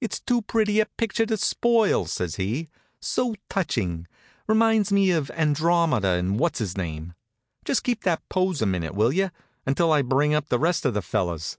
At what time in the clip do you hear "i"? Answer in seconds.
9.90-10.02